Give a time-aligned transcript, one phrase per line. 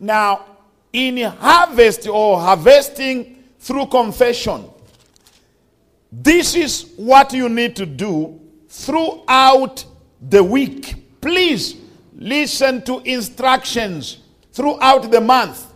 [0.00, 0.46] Now,
[0.94, 4.64] in harvest or harvesting through confession,
[6.10, 9.84] this is what you need to do throughout
[10.28, 11.20] the week.
[11.20, 11.76] Please
[12.16, 14.18] listen to instructions
[14.52, 15.66] throughout the month.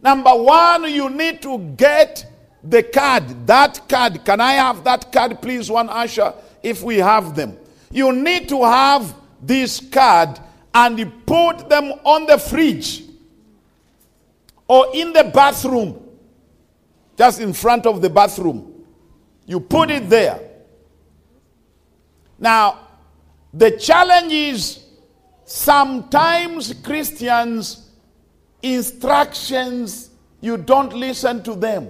[0.00, 2.24] Number one, you need to get
[2.62, 3.46] the card.
[3.48, 4.24] That card.
[4.24, 7.58] Can I have that card, please, one usher, if we have them?
[7.90, 9.12] You need to have
[9.42, 10.38] this card
[10.72, 13.02] and put them on the fridge
[14.68, 16.02] or in the bathroom,
[17.16, 18.84] just in front of the bathroom.
[19.46, 20.40] You put it there.
[22.38, 22.88] Now,
[23.52, 24.84] the challenge is
[25.44, 27.90] sometimes Christians'
[28.62, 31.88] instructions, you don't listen to them.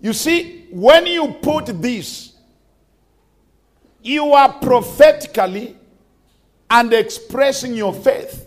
[0.00, 2.34] You see, when you put this,
[4.02, 5.76] you are prophetically
[6.70, 8.46] and expressing your faith.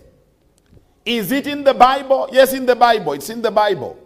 [1.06, 2.30] Is it in the Bible?
[2.32, 3.14] Yes, in the Bible.
[3.14, 4.00] It's in the Bible.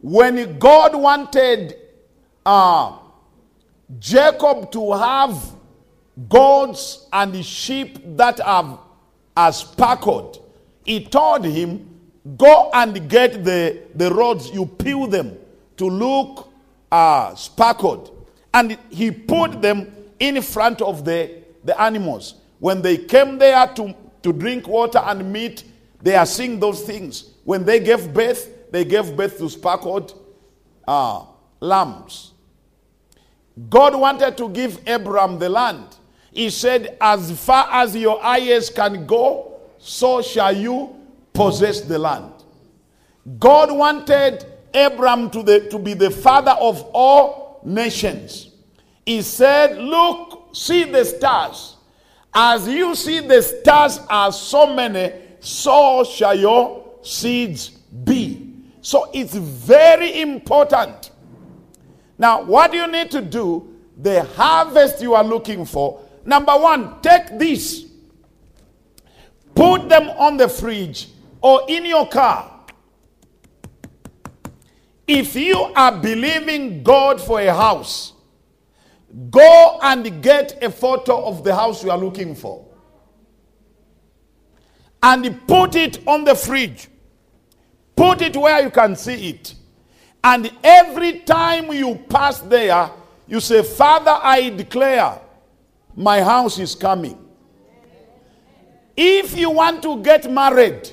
[0.00, 1.76] When God wanted
[2.46, 2.98] uh,
[3.98, 5.36] Jacob to have
[6.28, 8.78] goats and sheep that have
[9.36, 10.44] are speckled,
[10.84, 11.84] he told him,
[12.36, 15.36] Go and get the, the rods, you peel them
[15.78, 16.52] to look
[16.92, 18.26] uh, speckled.
[18.52, 22.34] And he put them in front of the, the animals.
[22.58, 25.64] When they came there to, to drink water and meat,
[26.02, 27.34] they are seeing those things.
[27.44, 30.14] When they gave birth, they gave birth to speckled
[30.86, 31.24] uh,
[31.60, 32.32] lambs.
[33.68, 35.96] God wanted to give Abram the land.
[36.32, 40.94] He said, As far as your eyes can go, so shall you
[41.32, 42.32] possess the land.
[43.38, 48.50] God wanted Abram to, the, to be the father of all nations.
[49.04, 51.76] He said, Look, see the stars.
[52.32, 58.54] As you see the stars are so many, so shall your seeds be.
[58.80, 61.10] So it's very important.
[62.16, 63.74] Now, what do you need to do?
[63.96, 66.00] The harvest you are looking for.
[66.24, 67.86] Number one, take this,
[69.54, 71.08] put them on the fridge
[71.40, 72.54] or in your car.
[75.06, 78.12] If you are believing God for a house,
[79.30, 82.67] go and get a photo of the house you are looking for
[85.02, 86.88] and put it on the fridge.
[87.96, 89.54] Put it where you can see it.
[90.22, 92.90] And every time you pass there,
[93.26, 95.20] you say, Father, I declare
[95.94, 97.18] my house is coming.
[98.96, 100.90] If you want to get married,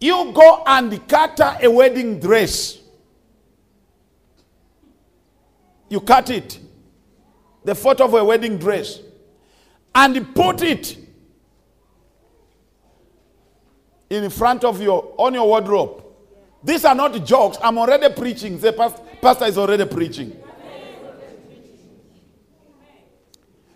[0.00, 2.78] you go and cut a wedding dress.
[5.90, 6.58] You cut it,
[7.64, 9.00] the photo of a wedding dress,
[9.94, 10.96] and put it
[14.10, 16.04] in front of your on your wardrobe.
[16.62, 17.58] These are not jokes.
[17.62, 18.58] I'm already preaching.
[18.58, 18.72] The
[19.20, 20.36] pastor is already preaching.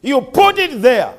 [0.00, 1.14] You put it there.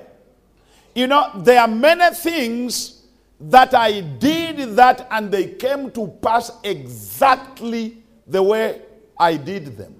[0.94, 3.04] You know, there are many things
[3.40, 8.82] that I did that and they came to pass exactly the way
[9.18, 9.96] I did them.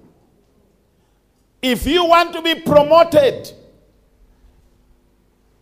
[1.60, 3.50] If you want to be promoted,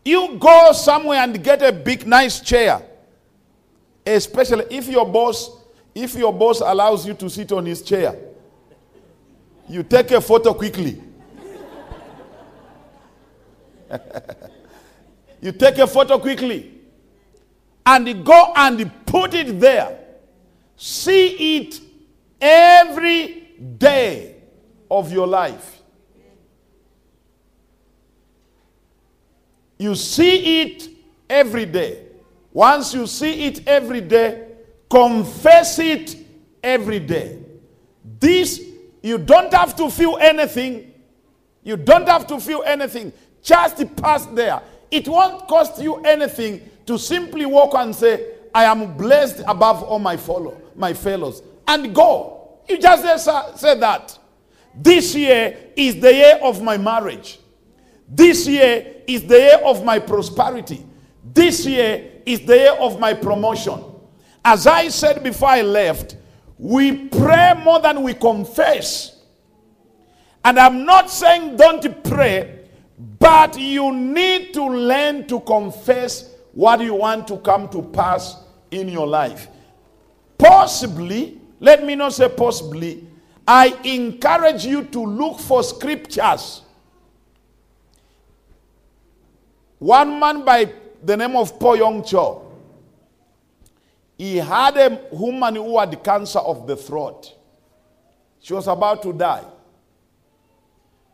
[0.05, 2.83] you go somewhere and get a big, nice chair.
[4.05, 5.51] Especially if your boss,
[5.95, 8.17] if your boss allows you to sit on his chair,
[9.69, 11.01] you take a photo quickly.
[15.41, 16.73] you take a photo quickly
[17.87, 19.99] and go and put it there.
[20.77, 21.81] See it
[22.41, 23.49] every
[23.79, 24.37] day
[24.91, 25.81] of your life.
[29.79, 30.89] You see it
[31.29, 32.02] every day.
[32.53, 34.49] Once you see it every day,
[34.91, 36.17] confess it
[36.63, 37.39] every day.
[38.21, 38.61] This,
[39.03, 40.93] you don't have to feel anything.
[41.63, 43.13] You don't have to feel anything.
[43.43, 44.61] Just pass there.
[44.91, 49.99] It won't cost you anything to simply walk and say, I am blessed above all
[49.99, 51.43] my follow, my fellows.
[51.67, 52.59] And go.
[52.69, 53.25] You just
[53.59, 54.19] say that.
[54.75, 57.39] This year is the year of my marriage.
[58.09, 60.85] This year is the year of my prosperity.
[61.33, 63.83] This year is the year of my promotion.
[64.45, 66.17] As I said before I left,
[66.59, 69.23] we pray more than we confess.
[70.45, 72.61] And I'm not saying don't pray,
[73.19, 78.37] but you need to learn to confess what you want to come to pass
[78.71, 79.49] in your life.
[80.39, 83.07] Possibly, let me not say possibly,
[83.47, 86.63] I encourage you to look for scriptures.
[89.79, 90.73] One man by
[91.03, 92.49] the name of Po Yong Cho.
[94.17, 97.35] He had a woman who had cancer of the throat.
[98.41, 99.45] She was about to die.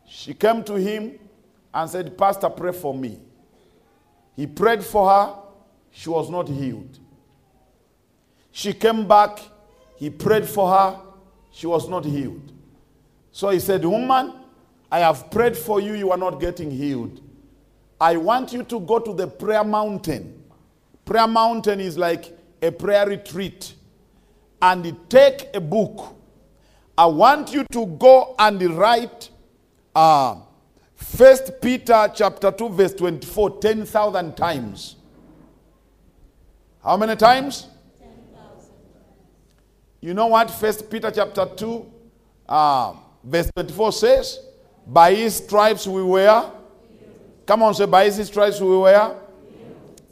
[0.07, 1.19] She came to him
[1.73, 3.19] and said, Pastor, pray for me.
[4.37, 5.35] He prayed for her.
[5.91, 6.99] She was not healed.
[8.51, 9.41] She came back.
[9.97, 11.01] He prayed for her.
[11.51, 12.53] She was not healed.
[13.33, 14.33] So he said, Woman,
[14.91, 15.95] I have prayed for you.
[15.95, 17.21] You are not getting healed.
[18.01, 20.43] I want you to go to the prayer mountain.
[21.05, 23.75] Prayer mountain is like a prayer retreat.
[24.61, 26.17] And take a book.
[26.97, 29.31] I want you to go and write
[29.95, 30.37] uh,
[30.95, 34.97] First Peter chapter 2, verse 24, 10,000 times.
[36.83, 37.69] How many times?
[38.01, 38.71] 10,000.
[40.01, 41.93] You know what First Peter chapter 2,
[42.49, 44.41] uh, verse 24 says?
[44.87, 46.51] By his stripes we were.
[47.49, 49.17] Come on, say, by his stripes we were.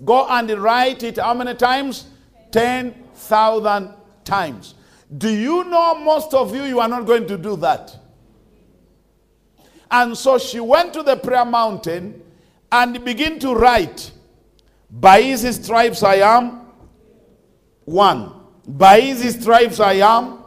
[0.02, 2.06] Go and write it how many times?
[2.50, 3.94] 10,000
[4.24, 4.74] times.
[5.18, 7.94] Do you know most of you, you are not going to do that?
[9.90, 12.22] And so she went to the prayer mountain
[12.72, 14.12] and began to write,
[14.90, 16.62] By his stripes I am
[17.84, 18.32] one.
[18.66, 20.38] By his stripes I am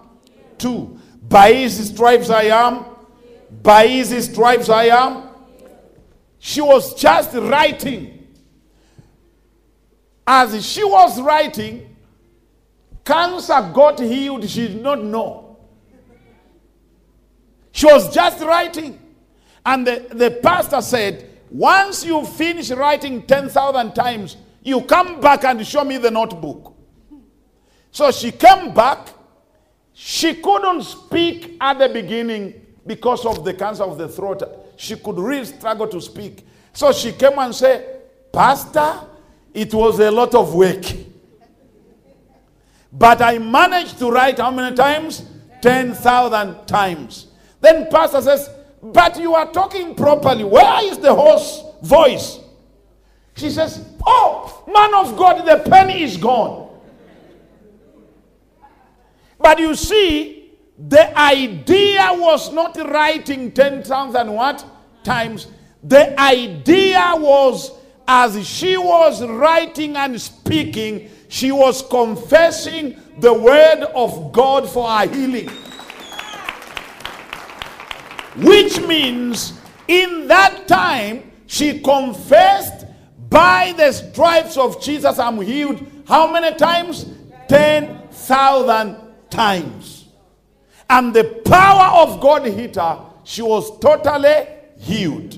[0.57, 0.99] two.
[1.21, 2.83] By his stripes I am.
[3.61, 5.28] By his stripes I am.
[6.39, 8.27] She was just writing.
[10.25, 11.95] As she was writing,
[13.03, 14.49] cancer got healed.
[14.49, 15.57] She did not know.
[17.71, 18.99] She was just writing.
[19.65, 25.65] And the, the pastor said, once you finish writing 10,000 times, you come back and
[25.65, 26.75] show me the notebook.
[27.91, 29.09] So she came back.
[29.93, 34.43] She couldn't speak at the beginning because of the cancer of the throat.
[34.79, 36.45] She could really struggle to speak.
[36.71, 39.01] So she came and said, Pastor,
[39.53, 40.85] it was a lot of work.
[42.93, 45.25] But I managed to write how many times?
[45.61, 47.27] 10,000 times.
[47.59, 48.49] Then Pastor says,
[48.81, 50.45] but you are talking properly.
[50.45, 52.39] Where is the hoarse voice?
[53.35, 56.69] She says, Oh, man of God, the penny is gone.
[59.37, 60.38] But you see,
[60.87, 64.65] the idea was not writing 10,000 what?
[65.03, 65.47] Times.
[65.83, 67.71] The idea was
[68.07, 75.07] as she was writing and speaking, she was confessing the word of God for her
[75.07, 75.49] healing.
[78.37, 82.85] Which means in that time she confessed,
[83.29, 85.85] by the stripes of Jesus I'm healed.
[86.07, 87.05] How many times?
[87.47, 88.97] 10,000
[89.29, 89.98] times.
[90.89, 92.99] And the power of God hit her.
[93.23, 94.47] She was totally
[94.79, 95.37] healed.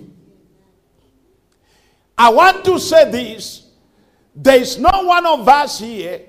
[2.18, 3.68] I want to say this.
[4.34, 6.22] There is no one of us here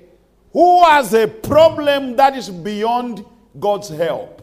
[0.52, 3.24] who has a problem that is beyond
[3.58, 4.42] God's help.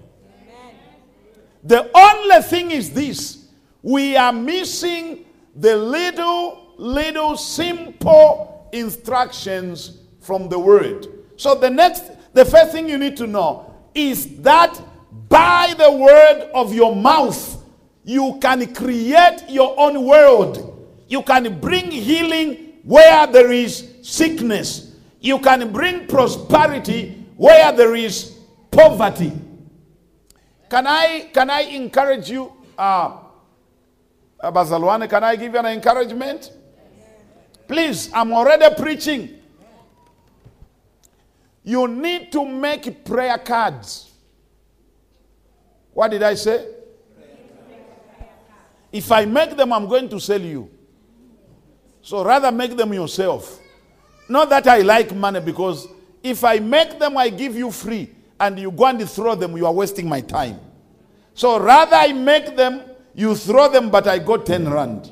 [1.63, 3.47] The only thing is this
[3.81, 11.07] we are missing the little, little simple instructions from the word.
[11.35, 12.03] So, the next,
[12.33, 13.68] the first thing you need to know
[13.99, 14.79] is that
[15.27, 17.63] by the word of your mouth,
[18.03, 20.87] you can create your own world.
[21.07, 24.95] You can bring healing where there is sickness.
[25.19, 28.37] You can bring prosperity where there is
[28.71, 29.31] poverty.
[30.69, 33.17] Can I, can I encourage you, uh,
[34.43, 36.51] Bazalwane, can I give you an encouragement?
[37.67, 39.38] Please, I'm already preaching.
[41.63, 44.11] You need to make prayer cards.
[45.93, 46.65] What did I say?
[48.91, 50.69] If I make them, I'm going to sell you.
[52.01, 53.59] So rather make them yourself.
[54.27, 55.87] Not that I like money because
[56.23, 59.65] if I make them, I give you free and you go and throw them, you
[59.65, 60.59] are wasting my time.
[61.33, 62.81] So rather I make them,
[63.13, 65.11] you throw them, but I got 10 rand.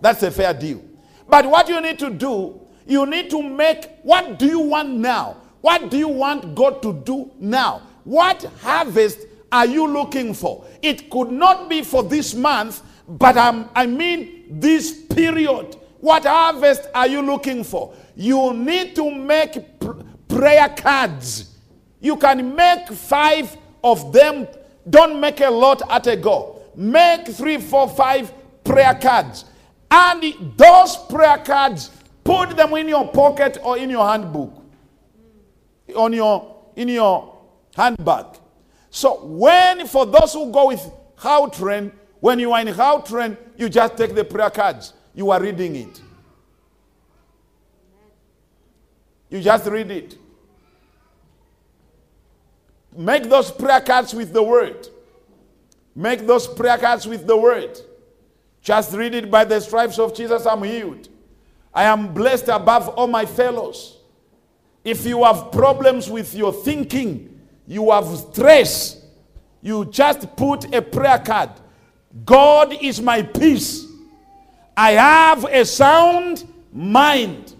[0.00, 0.82] That's a fair deal.
[1.28, 5.36] But what you need to do, you need to make what do you want now?
[5.60, 7.82] What do you want God to do now?
[8.04, 9.20] What harvest
[9.52, 10.64] are you looking for?
[10.82, 15.76] It could not be for this month, but I'm, I mean this period.
[16.00, 17.94] What harvest are you looking for?
[18.16, 21.50] You need to make pr- prayer cards
[22.00, 24.48] you can make five of them.
[24.88, 26.62] Don't make a lot at a go.
[26.74, 28.32] Make three, four, five
[28.64, 29.44] prayer cards.
[29.90, 30.22] And
[30.56, 31.90] those prayer cards,
[32.30, 34.54] put them in your pocket or in your handbook.
[35.96, 37.36] On your in your
[37.74, 38.26] handbag.
[38.90, 43.96] So when for those who go with Gautrain, when you are in Gautrain, you just
[43.96, 44.92] take the prayer cards.
[45.14, 46.00] You are reading it.
[49.28, 50.16] You just read it.
[52.96, 54.88] Make those prayer cards with the word.
[55.94, 57.78] Make those prayer cards with the word.
[58.62, 61.08] Just read it by the stripes of Jesus, I'm healed.
[61.72, 63.98] I am blessed above all my fellows.
[64.84, 69.04] If you have problems with your thinking, you have stress,
[69.62, 71.50] you just put a prayer card.
[72.24, 73.86] God is my peace.
[74.76, 77.54] I have a sound mind.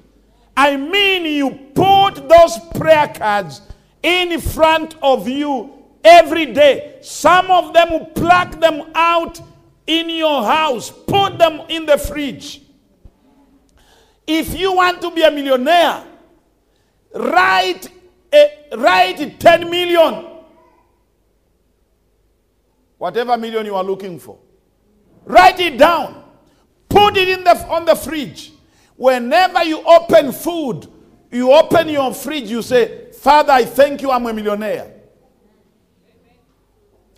[0.57, 3.61] I mean, you put those prayer cards
[4.03, 6.99] in front of you every day.
[7.03, 9.41] Some of them, pluck them out
[9.87, 12.63] in your house, put them in the fridge.
[14.33, 16.05] If you want to be a millionaire,
[17.13, 17.89] write,
[18.33, 20.25] a, write 10 million.
[22.97, 24.39] Whatever million you are looking for.
[25.25, 26.23] Write it down.
[26.89, 28.53] Put it in the, on the fridge.
[28.95, 30.87] Whenever you open food,
[31.33, 34.93] you open your fridge, you say, Father, I thank you, I'm a millionaire.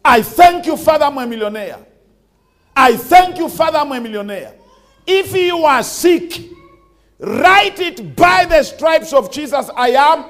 [0.02, 1.84] I thank you, Father, I'm a millionaire.
[2.74, 4.54] I thank you, Father, I'm a millionaire.
[5.06, 6.52] If you are sick,
[7.22, 10.24] write it by the stripes of Jesus, I am.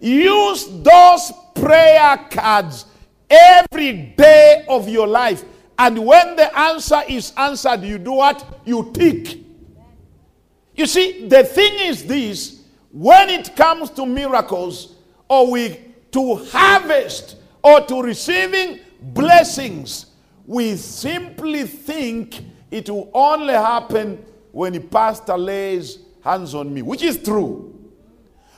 [0.00, 2.84] Use those prayer cards
[3.30, 5.44] every day of your life.
[5.78, 8.60] And when the answer is answered, you do what?
[8.64, 9.38] You tick.
[10.74, 12.62] You see, the thing is this
[12.92, 14.94] when it comes to miracles,
[15.28, 15.80] or we
[16.12, 20.06] to harvest or to receiving blessings,
[20.46, 24.24] we simply think it will only happen
[24.56, 27.78] when the pastor lays hands on me, which is true.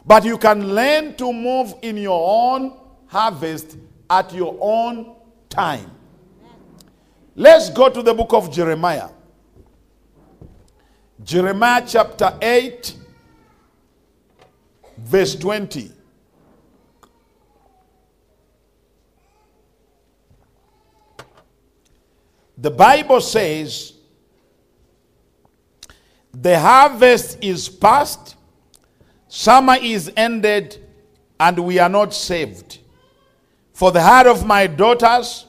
[0.06, 2.78] But you can learn to move in your own
[3.08, 3.76] harvest
[4.08, 5.16] at your own
[5.48, 5.90] time.
[7.34, 9.08] Let's go to the book of Jeremiah.
[11.24, 12.96] Jeremiah chapter 8,
[14.98, 15.90] verse 20.
[22.56, 23.94] The Bible says,
[26.40, 28.36] The harvest is past,
[29.26, 30.78] summer is ended,
[31.40, 32.78] and we are not saved.
[33.72, 35.46] For the heart of my daughters,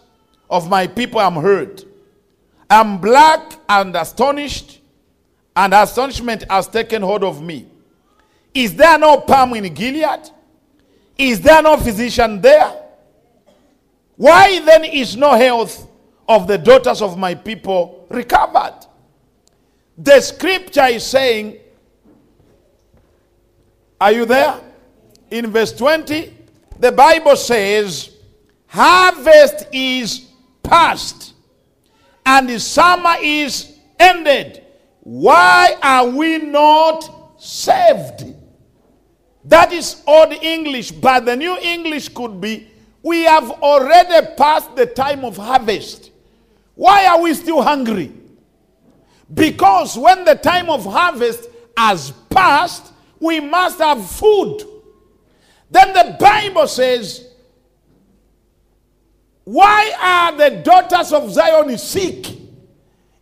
[0.49, 1.85] of my people, I am hurt.
[2.69, 4.79] I'm black and astonished,
[5.55, 7.67] and astonishment has taken hold of me.
[8.53, 10.29] Is there no balm in Gilead?
[11.17, 12.73] Is there no physician there?
[14.15, 15.87] Why then is no health
[16.29, 18.85] of the daughters of my people recovered.
[20.01, 21.57] The scripture is saying,
[23.99, 24.61] Are you there?
[25.29, 26.33] In verse 20,
[26.79, 28.15] the Bible says,
[28.67, 30.27] Harvest is
[30.63, 31.33] past
[32.25, 34.63] and the summer is ended.
[35.01, 38.35] Why are we not saved?
[39.43, 42.67] That is old English, but the new English could be
[43.01, 46.11] we have already passed the time of harvest.
[46.75, 48.11] Why are we still hungry?
[49.33, 54.63] Because when the time of harvest has passed, we must have food.
[55.69, 57.27] Then the Bible says,
[59.43, 62.25] Why are the daughters of Zion sick?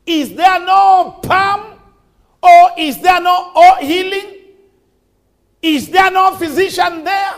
[0.05, 1.73] Is there no balm?
[2.41, 4.35] Or is there no healing?
[5.61, 7.33] Is there no physician there?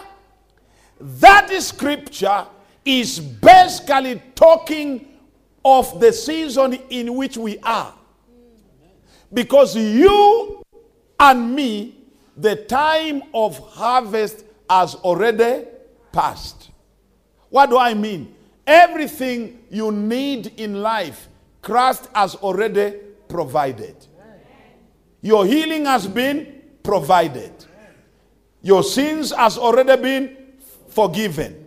[0.99, 2.45] That scripture
[2.85, 5.07] is basically talking
[5.63, 7.93] of the season in which we are.
[9.33, 10.63] Because you
[11.19, 11.95] and me,
[12.37, 15.65] the time of harvest has already
[16.11, 16.71] passed.
[17.49, 18.35] What do I mean?
[18.65, 21.27] Everything you need in life,
[21.61, 23.95] Christ has already provided.
[25.21, 27.51] Your healing has been provided.
[28.61, 30.37] Your sins has already been
[30.87, 31.65] forgiven.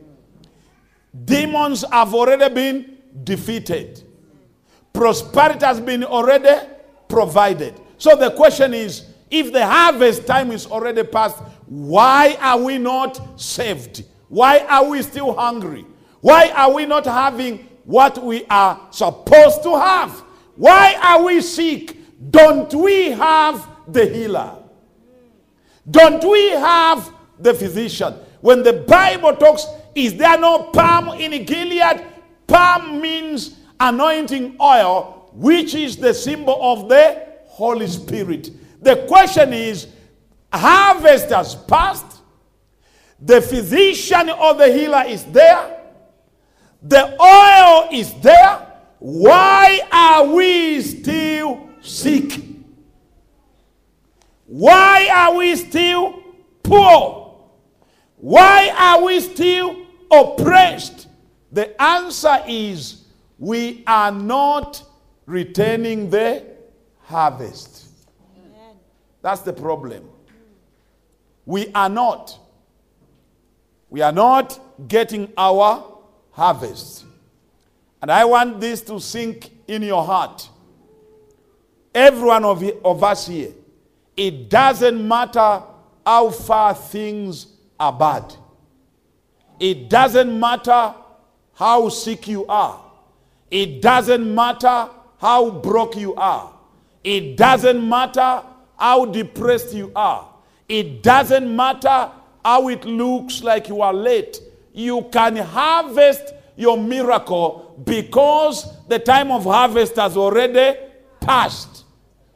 [1.25, 4.03] Demons have already been defeated.
[4.93, 6.69] Prosperity has been already
[7.13, 7.79] provided.
[7.99, 13.39] So the question is if the harvest time is already past, why are we not
[13.41, 14.05] saved?
[14.29, 15.85] Why are we still hungry?
[16.23, 20.11] Why are we not having what we are supposed to have?
[20.57, 21.99] Why are we sick?
[22.31, 24.57] Don't we have the healer?
[25.91, 28.15] Don't we have the physician?
[28.41, 32.07] When the Bible talks, is there no balm in Gilead?
[32.47, 38.51] Balm means anointing oil, which is the symbol of the Holy Spirit.
[38.83, 39.89] The question is
[40.53, 42.21] harvest has passed,
[43.21, 45.81] the physician or the healer is there,
[46.83, 48.67] the oil is there.
[48.99, 52.41] Why are we still sick?
[54.47, 56.23] Why are we still
[56.63, 57.41] poor?
[58.17, 61.09] Why are we still oppressed?
[61.51, 63.05] The answer is
[63.39, 64.83] we are not
[65.27, 66.45] returning the
[67.05, 67.89] harvest.
[69.21, 70.09] That's the problem.
[71.47, 72.39] We are not.
[73.89, 75.85] We are not getting our
[76.33, 77.05] harvest.
[78.01, 80.49] And I want this to sink in your heart.
[81.95, 83.53] Every one of, of us here,
[84.17, 85.63] it doesn't matter
[86.05, 87.47] how far things
[87.79, 88.35] are bad.
[89.61, 90.95] It doesn't matter
[91.55, 92.83] how sick you are.
[93.51, 94.89] It doesn't matter
[95.23, 96.53] how broke you are.
[97.05, 98.43] It doesn't matter
[98.77, 100.29] how depressed you are.
[100.69, 102.11] It doesn't matter
[102.45, 104.41] how it looks like you are late.
[104.73, 110.77] You can harvest your miracle because the time of harvest has already
[111.21, 111.85] passed.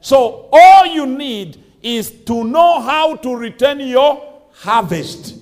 [0.00, 5.34] So all you need is to know how to return your harvest.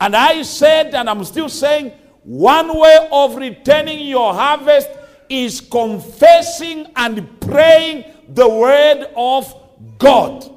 [0.00, 4.88] And I said, and I'm still saying, one way of returning your harvest
[5.30, 9.54] is confessing and praying the word of
[9.96, 10.50] God.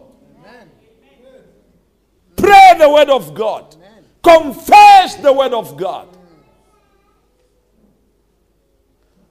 [2.35, 3.75] Pray the word of God.
[4.23, 6.09] Confess the word of God.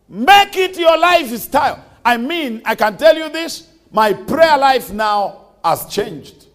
[0.09, 1.85] Make it your lifestyle.
[2.05, 6.47] I mean, I can tell you this my prayer life now has changed.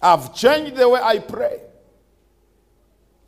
[0.00, 1.60] I've changed the way I pray.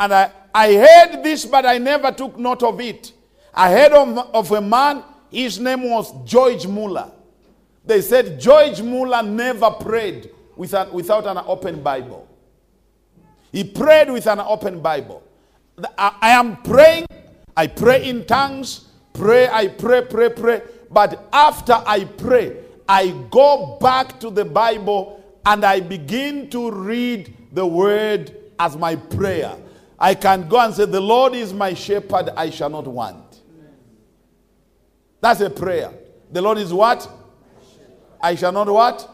[0.01, 3.13] And I, I heard this, but I never took note of it.
[3.55, 7.11] I heard of, of a man, his name was George Muller.
[7.85, 12.29] They said George Muller never prayed with an, without an open Bible.
[13.53, 15.23] He prayed with an open Bible.
[15.97, 17.07] I, I am praying,
[17.57, 20.63] I pray in tongues, pray, I pray, pray, pray.
[20.91, 22.57] But after I pray,
[22.89, 28.97] I go back to the Bible and I begin to read the word as my
[28.97, 29.57] prayer.
[29.99, 33.28] I can go and say, The Lord is my shepherd, I shall not want.
[35.21, 35.93] That's a prayer.
[36.31, 37.11] The Lord is what?
[38.21, 39.09] I shall not what?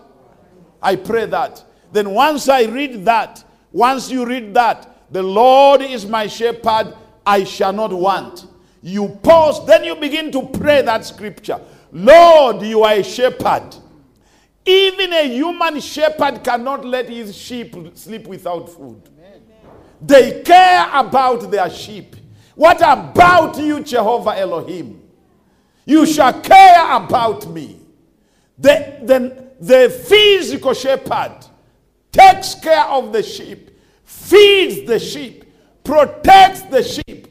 [0.83, 1.65] I pray that.
[1.93, 7.45] Then once I read that, once you read that, the Lord is my shepherd, I
[7.45, 8.47] shall not want.
[8.83, 11.61] You pause, then you begin to pray that scripture.
[11.93, 13.77] Lord, you are a shepherd.
[14.67, 19.09] Even a human shepherd cannot let his sheep sleep without food.
[20.01, 22.17] They care about their sheep.
[22.55, 25.04] What about you, Jehovah Elohim?
[25.85, 27.81] You shall care about me.
[28.59, 31.39] The, the, the physical shepherd
[32.13, 33.71] takes care of the sheep,
[34.05, 35.45] feeds the sheep,
[35.83, 37.29] protects the sheep,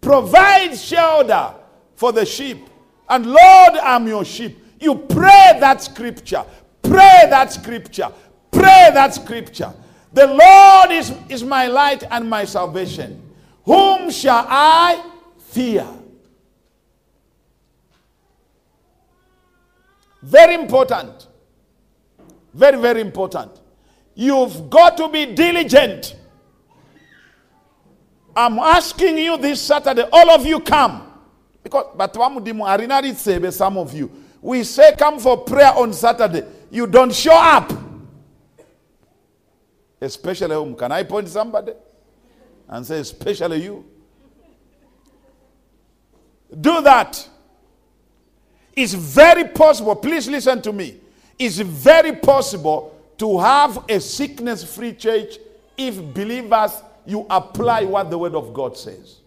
[0.00, 1.54] provides shelter
[1.94, 2.68] for the sheep.
[3.08, 4.58] And Lord, I'm your sheep.
[4.80, 6.44] You pray that scripture.
[6.82, 8.10] Pray that scripture.
[8.50, 9.72] Pray that scripture.
[10.12, 13.22] The Lord is, is my light and my salvation.
[13.64, 15.04] Whom shall I
[15.38, 15.86] fear?
[20.22, 21.28] Very important.
[22.52, 23.60] Very, very important.
[24.14, 26.16] You've got to be diligent.
[28.36, 31.06] I'm asking you this Saturday, all of you come.
[31.62, 32.14] Because but
[33.52, 34.10] some of you.
[34.42, 36.44] We say come for prayer on Saturday.
[36.70, 37.72] You don't show up.
[40.00, 40.74] Especially whom?
[40.74, 41.72] Can I point somebody?
[42.68, 43.84] And say, especially you.
[46.58, 47.28] Do that.
[48.74, 49.96] It's very possible.
[49.96, 51.00] Please listen to me.
[51.38, 55.38] It's very possible to have a sickness free church
[55.76, 59.18] if believers you apply what the word of God says.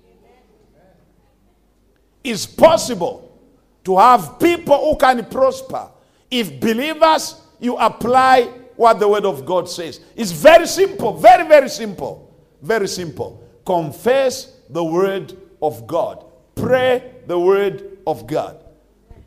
[2.24, 3.38] It's possible
[3.84, 5.90] to have people who can prosper
[6.32, 8.44] if believers you apply
[8.76, 10.00] what the word of God says.
[10.16, 12.34] It's very simple, very, very simple.
[12.62, 13.44] Very simple.
[13.66, 16.26] Confess the word of God,
[16.56, 18.64] pray the word of God.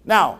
[0.06, 0.38] Now,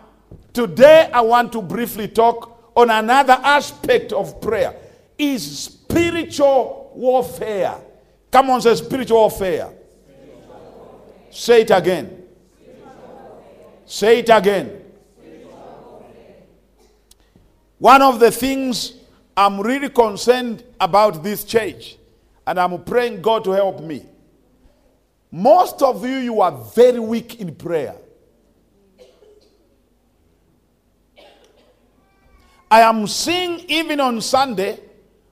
[0.53, 4.73] today I want to briefly talk on another aspect of prayer
[5.17, 7.75] is spiritual warfare.
[8.31, 9.69] Come on, say spiritual warfare.
[11.29, 12.23] Say it again.
[13.85, 14.83] Say it again.
[17.77, 18.93] One of the things
[19.35, 21.97] I'm really concerned about this church,
[22.45, 24.03] and I'm praying God to help me.
[25.29, 27.95] Most of you, you are very weak in prayer.
[32.69, 34.79] I am seeing even on Sunday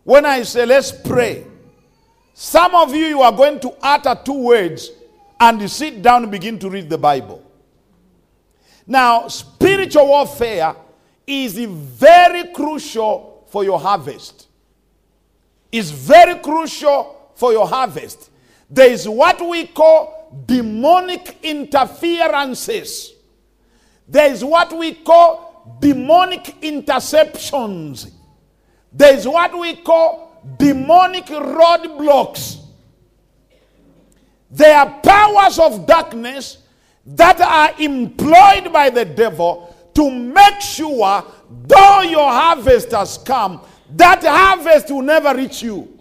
[0.03, 1.45] when I say, let's pray.
[2.33, 4.91] Some of you, you are going to utter two words
[5.39, 7.41] and you sit down and begin to read the Bible.
[8.87, 10.75] Now, spiritual warfare
[11.25, 14.47] is very crucial for your harvest.
[15.71, 18.29] is very crucial for your harvest.
[18.69, 23.13] There is what we call demonic interferences.
[24.07, 25.44] There is what we call
[25.79, 28.11] demonic interceptions.
[28.91, 32.61] There is what we call demonic roadblocks.
[34.51, 36.59] There are powers of darkness
[37.05, 41.23] that are employed by the devil to make sure,
[41.63, 43.61] though your harvest has come,
[43.95, 45.99] that harvest will never reach you.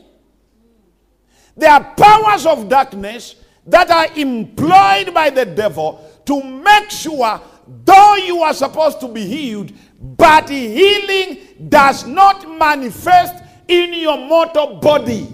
[1.56, 7.40] There are powers of darkness that are employed by the devil to make sure,
[7.84, 14.76] though you are supposed to be healed, but healing does not manifest in your mortal
[14.76, 15.28] body.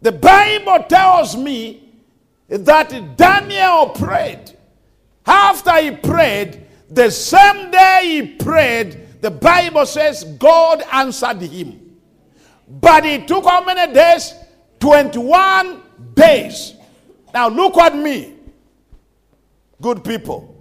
[0.00, 1.94] The Bible tells me
[2.48, 4.56] that Daniel prayed.
[5.26, 11.98] After he prayed, the same day he prayed, the Bible says God answered him.
[12.68, 14.34] But it took how many days?
[14.80, 15.80] 21
[16.14, 16.73] days.
[17.34, 18.32] Now look at me,
[19.82, 20.54] good people.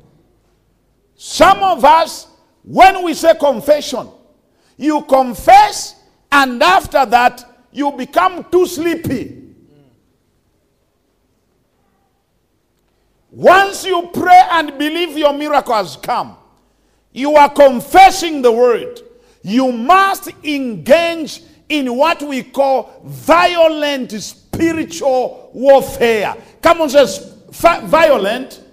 [1.15, 2.25] Some of us,
[2.63, 4.09] when we say confession,
[4.75, 9.39] you confess, and after that, you become too sleepy.
[13.29, 16.35] Once you pray and believe your miracle has come,
[17.11, 18.99] you are confessing the word.
[19.43, 24.11] You must engage in what we call violent
[24.63, 26.35] spiritual warfare.
[26.61, 28.63] Come on, says violent, violent.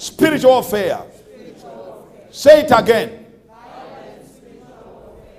[0.00, 1.02] Spiritual, warfare.
[1.16, 2.28] spiritual warfare.
[2.30, 3.26] Say it again.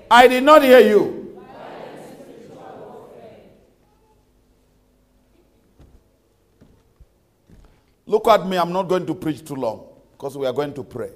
[0.10, 1.18] I did not hear you.
[8.06, 10.84] Look at me, I'm not going to preach too long because we are going to
[10.84, 11.12] pray.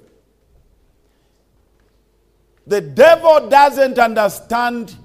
[2.66, 4.96] The devil doesn't understand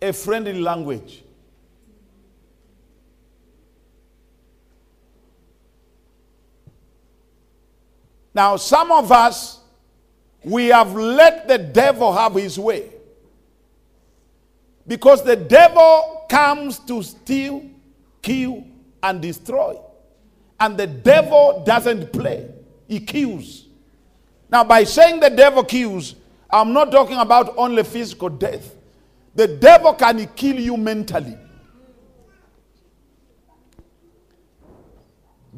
[0.00, 1.24] a friendly language.
[8.36, 9.60] Now, some of us,
[10.44, 12.90] we have let the devil have his way.
[14.86, 17.64] Because the devil comes to steal,
[18.20, 18.62] kill,
[19.02, 19.78] and destroy.
[20.60, 22.50] And the devil doesn't play,
[22.86, 23.68] he kills.
[24.50, 26.14] Now, by saying the devil kills,
[26.50, 28.76] I'm not talking about only physical death.
[29.34, 31.38] The devil can kill you mentally.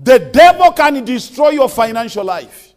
[0.01, 2.68] The devil can destroy your financial life.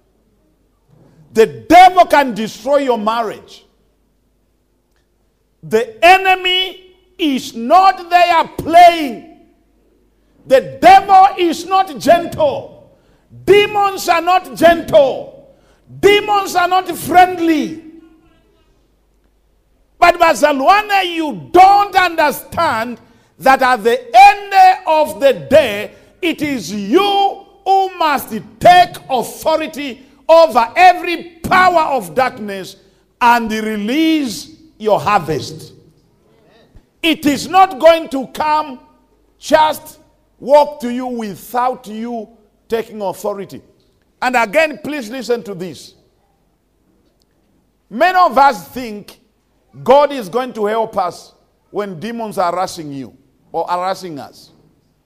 [1.34, 3.66] The devil can destroy your marriage.
[5.64, 9.40] The enemy is not there playing.
[10.48, 12.98] The devil is not gentle.
[13.46, 15.56] Demons are not gentle.
[16.00, 17.84] Demons are not friendly.
[20.00, 23.00] But Bazalwane, you don't understand
[23.38, 25.92] that at the end of the day,
[26.22, 32.78] it is you who must take authority over every power of darkness
[33.20, 35.74] and release your harvest.
[37.02, 38.80] It is not going to come
[39.38, 40.00] just
[40.40, 42.30] walk to you without you
[42.68, 43.62] taking authority.
[44.22, 45.96] And again, please listen to this.
[47.90, 49.20] Many of us think
[49.84, 51.34] God is going to help us
[51.72, 53.18] when demons are harassing you
[53.52, 54.52] or harassing us.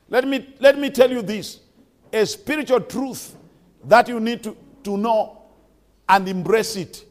[0.10, 1.62] Let me, let me tell you this
[2.12, 3.36] a spiritual truth
[3.86, 5.42] that you need to, to know
[6.08, 7.04] and embrace it.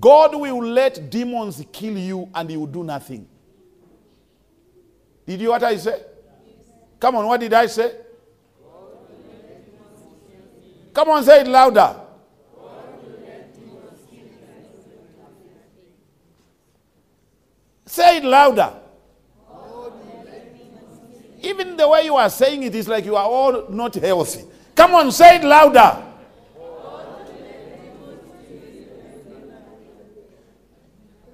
[0.00, 3.26] God will let demons kill you and he will do nothing.
[5.26, 6.02] Did you what I say?
[7.00, 7.92] Come on, what did I say?
[10.92, 11.96] Come on, say it louder.
[17.84, 18.72] Say it louder.
[21.42, 24.44] Even the way you are saying it is like you are all not healthy.
[24.74, 26.02] Come on, say it louder.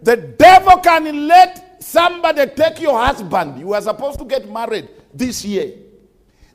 [0.03, 3.61] The devil can let somebody take your husband.
[3.61, 5.73] You are supposed to get married this year.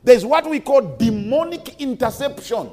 [0.04, 2.70] There's what we call demonic interception.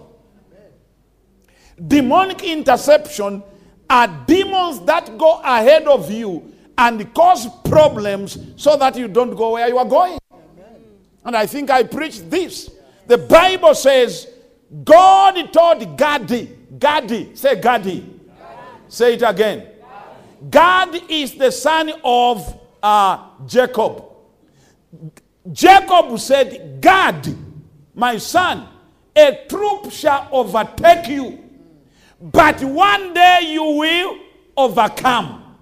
[1.87, 3.43] Demonic interception
[3.89, 9.53] are demons that go ahead of you and cause problems so that you don't go
[9.53, 10.17] where you are going.
[11.23, 12.69] And I think I preached this.
[13.07, 14.27] The Bible says,
[14.83, 18.11] God told Gadi, Gadi, say Gadi.
[18.87, 19.67] Say it again.
[20.49, 24.03] Gad is the son of uh, Jacob.
[25.51, 27.35] Jacob said, Gad,
[27.93, 28.67] my son,
[29.15, 31.43] a troop shall overtake you,
[32.19, 34.17] but one day you will
[34.57, 35.55] overcome.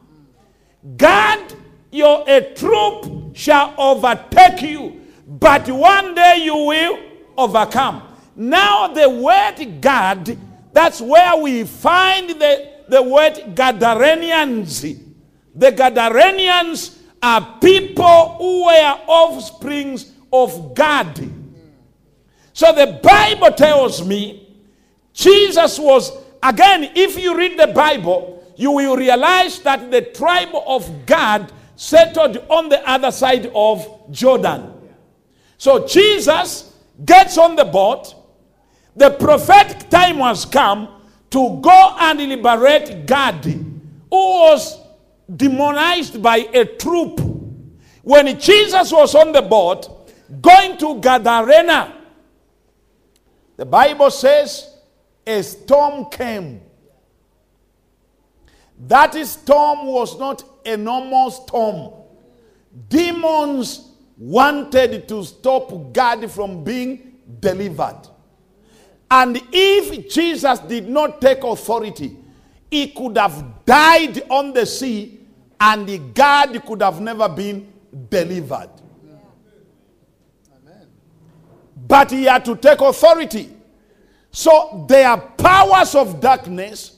[0.97, 1.53] Gad,
[1.91, 6.99] your a troop shall overtake you, but one day you will
[7.37, 8.03] overcome.
[8.35, 10.37] Now, the word Gad,
[10.71, 15.01] that's where we find the, the word Gadarenians.
[15.55, 21.29] The Gadarenians are people who were offsprings of Gad.
[22.53, 24.47] So the Bible tells me
[25.13, 31.05] Jesus was, again, if you read the Bible, you will realize that the tribe of
[31.05, 34.73] Gad settled on the other side of Jordan.
[35.57, 36.73] So Jesus
[37.05, 38.15] gets on the boat.
[38.95, 40.87] The prophetic time has come
[41.33, 43.65] to go and liberate Gad, who
[44.11, 44.79] was
[45.35, 47.19] demonized by a troop.
[48.03, 51.91] When Jesus was on the boat, going to Gadarena,
[53.57, 54.75] the Bible says
[55.25, 56.61] a storm came.
[58.87, 61.93] That storm was not a normal storm.
[62.89, 68.12] Demons wanted to stop Gad from being delivered.
[69.15, 72.17] And if Jesus did not take authority,
[72.71, 75.19] he could have died on the sea
[75.59, 77.71] and the Gad could have never been
[78.09, 78.71] delivered.
[81.87, 83.51] But he had to take authority.
[84.31, 86.97] So there are powers of darkness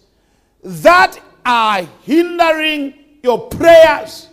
[0.63, 4.29] that are hindering your prayers.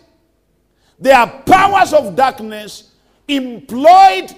[0.97, 2.91] There are powers of darkness
[3.27, 4.33] employed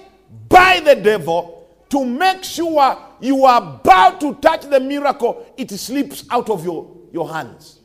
[0.48, 1.55] by the devil
[1.88, 6.94] to make sure you are about to touch the miracle, it slips out of your,
[7.12, 7.80] your hands.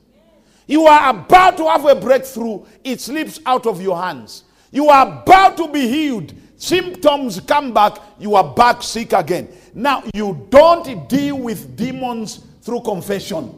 [0.68, 4.46] You are about to have a breakthrough, it slips out of your hands.
[4.72, 9.50] You are about to be healed, symptoms come back, you are back sick again.
[9.74, 13.58] Now, you don't deal with demons through confession.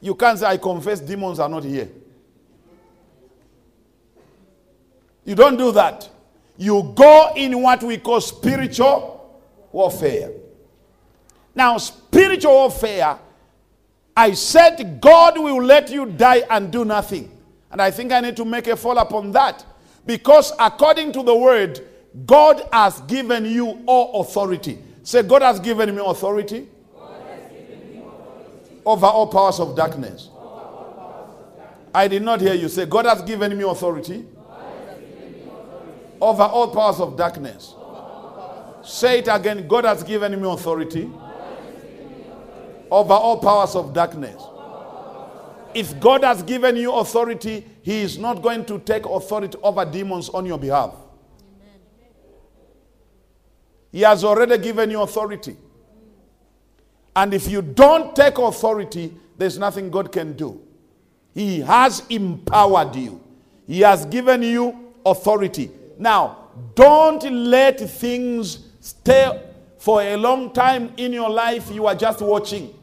[0.00, 1.88] You can't say, I confess demons are not here.
[5.24, 6.08] You don't do that.
[6.60, 9.40] You go in what we call spiritual
[9.72, 10.30] warfare.
[11.54, 13.18] Now, spiritual warfare,
[14.14, 17.34] I said God will let you die and do nothing.
[17.70, 19.64] And I think I need to make a fall upon that.
[20.04, 21.80] Because according to the word,
[22.26, 24.80] God has given you all authority.
[25.02, 28.82] Say, God has given me authority, given me authority.
[28.84, 30.28] over all powers of darkness.
[31.94, 34.26] I did not hear you say, God has given me authority,
[36.20, 37.74] over all powers of darkness.
[38.82, 41.10] Say it again God has given me authority,
[42.90, 44.42] over all powers of darkness.
[45.72, 50.28] If God has given you authority, He is not going to take authority over demons
[50.28, 50.94] on your behalf.
[53.92, 55.56] He has already given you authority.
[57.14, 60.60] And if you don't take authority, there's nothing God can do.
[61.34, 63.20] He has empowered you,
[63.66, 65.70] He has given you authority.
[66.00, 69.42] Now, don't let things stay
[69.78, 71.70] for a long time in your life.
[71.70, 72.74] You are just watching.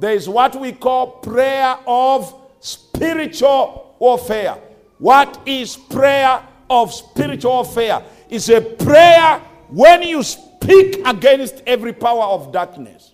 [0.00, 4.58] There is what we call prayer of spiritual warfare.
[4.98, 8.02] What is prayer of spiritual warfare?
[8.28, 13.12] It's a prayer when you speak against every power of darkness.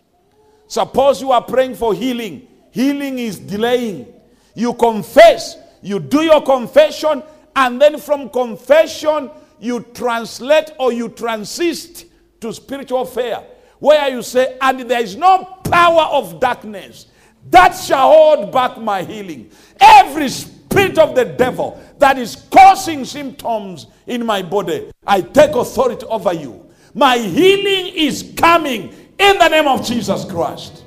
[0.67, 4.07] Suppose you are praying for healing, healing is delaying.
[4.55, 7.23] You confess, you do your confession,
[7.57, 12.07] and then from confession, you translate or you transist
[12.41, 13.45] to spiritual warfare
[13.81, 17.07] where you say, and there is no power of darkness
[17.51, 19.51] that shall hold back my healing.
[19.81, 26.07] Every spirit of the devil that is causing symptoms in my body, I take authority
[26.07, 26.71] over you.
[26.95, 30.85] My healing is coming in the name of Jesus Christ.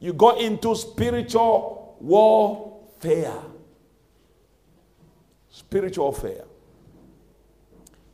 [0.00, 3.49] You go into spiritual warfare.
[5.70, 6.44] Spiritual warfare.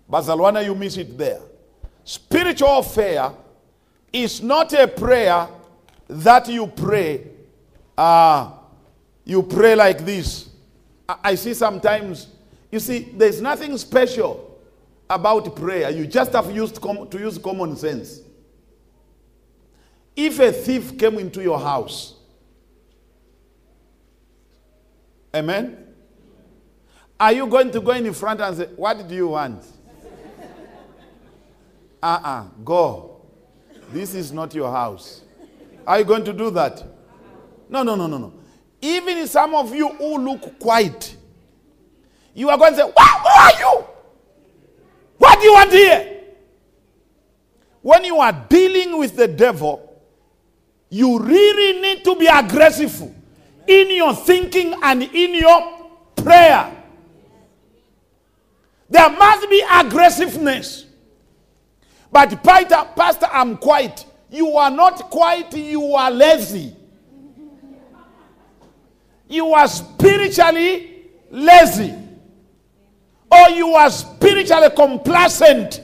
[0.07, 1.40] Barcelona, you miss it there.
[2.05, 3.33] Spiritual warfare
[4.12, 5.49] is not a prayer
[6.07, 7.29] that you pray.
[7.97, 8.51] Uh,
[9.25, 10.51] you pray like this.
[11.09, 12.29] I, I see sometimes,
[12.71, 14.61] you see, there's nothing special
[15.09, 15.88] about prayer.
[15.88, 18.21] You just have used com- to use common sense.
[20.14, 22.16] If a thief came into your house,
[25.35, 25.86] amen?
[27.18, 29.64] Are you going to go in front and say, What do you want?
[32.02, 33.22] uh uh, go.
[33.92, 35.22] This is not your house.
[35.87, 36.83] Are you going to do that?
[37.68, 38.33] No, no, no, no, no.
[38.83, 41.16] Even some of you who look quiet,
[42.35, 43.85] you are going to say, Who are you?
[45.18, 46.12] What do you want here?
[47.87, 50.02] when you are dealing with the devil,
[50.90, 53.00] you really need to be aggressive
[53.64, 56.76] in your thinking and in your prayer.
[58.88, 60.87] There must be aggressiveness.
[62.11, 64.05] But, Pastor, I'm quiet.
[64.31, 66.75] You are not quiet, you are lazy.
[69.29, 71.94] You are spiritually lazy.
[73.31, 75.81] Or you are spiritually complacent.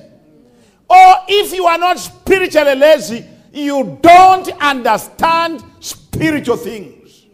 [0.88, 7.26] Or if you are not spiritually lazy, you don't understand spiritual things.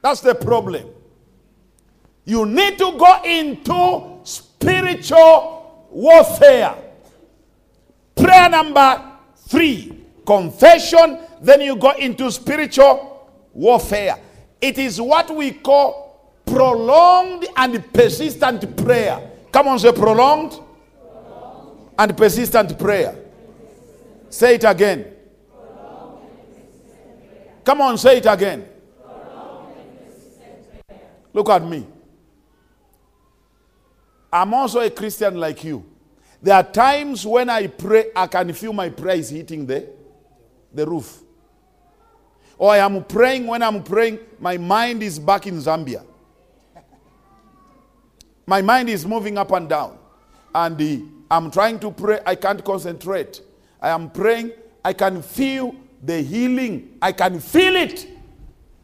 [0.00, 0.90] That's the problem.
[2.26, 6.74] You need to go into spiritual warfare.
[8.16, 9.12] Prayer number
[9.48, 14.16] three confession, then you go into spiritual warfare.
[14.60, 19.30] It is what we call prolonged and persistent prayer.
[19.52, 20.58] Come on, say prolonged,
[21.96, 23.16] and persistent prayer.
[24.28, 25.12] Say it again.
[27.64, 28.68] Come on, say it again.
[31.32, 31.86] Look at me.
[34.32, 35.84] I'm also a Christian like you.
[36.42, 39.88] There are times when I pray, I can feel my prayer is hitting the,
[40.72, 41.22] the roof.
[42.58, 46.04] Or I am praying, when I'm praying, my mind is back in Zambia.
[48.46, 49.98] My mind is moving up and down.
[50.54, 53.42] And the, I'm trying to pray, I can't concentrate.
[53.80, 54.52] I am praying,
[54.84, 56.96] I can feel the healing.
[57.02, 58.06] I can feel it.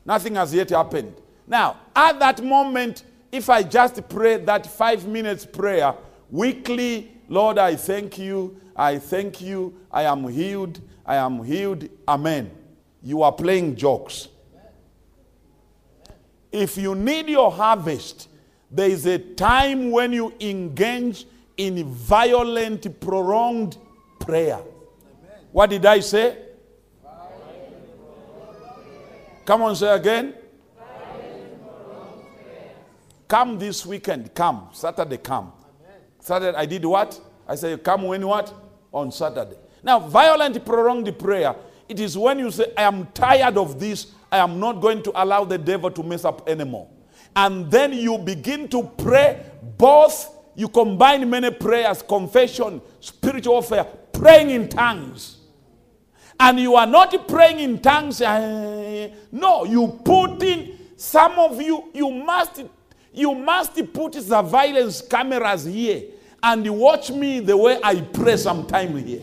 [0.05, 1.14] Nothing has yet happened.
[1.46, 5.95] Now, at that moment, if I just pray that five minutes prayer
[6.31, 12.51] weekly, Lord, I thank you, I thank you, I am healed, I am healed, amen.
[13.03, 14.29] You are playing jokes.
[16.53, 18.29] If you need your harvest,
[18.71, 21.25] there is a time when you engage
[21.57, 23.79] in violent, prolonged
[24.21, 24.61] prayer.
[25.53, 26.37] What did I say?
[29.47, 30.35] Come on, say again.
[33.33, 34.35] Come this weekend.
[34.35, 34.68] Come.
[34.73, 35.55] Saturday, come.
[36.21, 37.18] Saturday, I did what?
[37.49, 38.53] I said, come when what?
[38.92, 39.57] On Saturday.
[39.83, 41.57] Now, violent, prolonged prayer.
[41.88, 44.12] It is when you say, I am tired of this.
[44.31, 46.90] I am not going to allow the devil to mess up anymore.
[47.35, 49.47] And then you begin to pray
[49.79, 50.29] both.
[50.55, 55.38] You combine many prayers, confession, spiritual warfare, praying in tongues
[56.38, 58.21] and you are not praying in tongues.
[58.21, 62.62] Uh, no, you put in some of you, you must
[63.12, 66.03] you must put surveillance cameras here
[66.42, 69.20] and watch me the way I pray sometime here.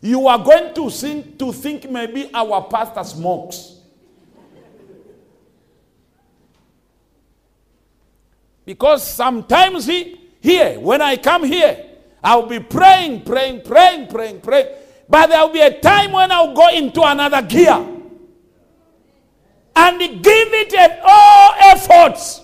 [0.00, 3.76] You are going to think, to think maybe our pastor smokes.
[8.64, 11.86] Because sometimes he, here, when I come here,
[12.22, 14.68] I'll be praying, praying, praying, praying, praying.
[15.08, 17.99] But there will be a time when I'll go into another gear
[19.80, 22.42] and give it all efforts.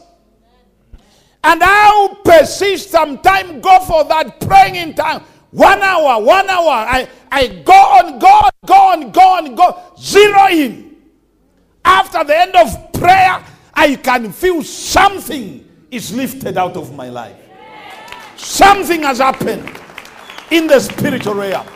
[1.45, 5.23] And I'll persist some time, go for that praying in time.
[5.51, 6.71] One hour, one hour.
[6.71, 9.81] I, I go on, go on, go on, go on, go.
[9.99, 10.97] Zero in.
[11.85, 17.37] After the end of prayer, I can feel something is lifted out of my life.
[18.37, 19.79] Something has happened
[20.51, 21.67] in the spiritual realm.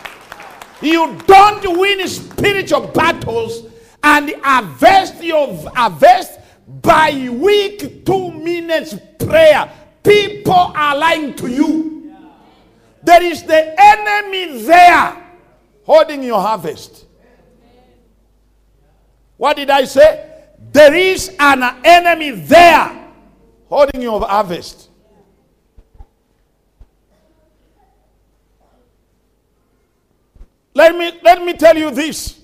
[0.81, 3.70] You don't win spiritual battles
[4.03, 6.39] and harvest your harvest
[6.83, 9.71] by week two minutes prayer.
[10.03, 12.15] People are lying to you.
[13.03, 15.17] There is the enemy there
[15.85, 17.07] holding your harvest.
[19.37, 20.45] What did I say?
[20.73, 23.09] There is an enemy there
[23.69, 24.89] holding your harvest.
[30.75, 32.40] Let me, let me tell you this.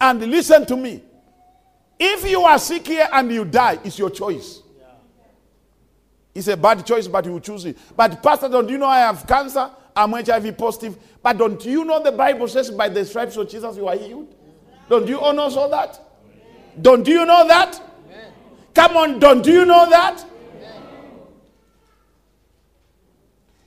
[0.00, 1.02] And listen to me.
[1.98, 4.62] If you are sick here and you die, it's your choice.
[6.34, 7.76] It's a bad choice, but you choose it.
[7.94, 9.70] But, Pastor, don't you know I have cancer?
[9.94, 10.96] I'm HIV positive.
[11.22, 14.34] But don't you know the Bible says by the stripes of Jesus you are healed?
[14.88, 16.00] Don't you all know that?
[16.80, 17.82] Don't you know that?
[18.74, 20.24] Come on, don't you know that?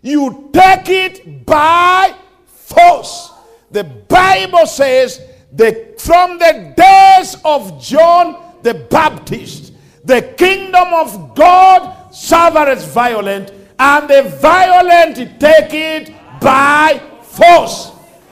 [0.02, 2.16] You take it by
[2.46, 3.32] force.
[3.72, 5.22] The Bible says
[5.54, 9.74] that from the days of John the Baptist,
[10.04, 17.92] the kingdom of God suffereth violent, and the violent take it by force.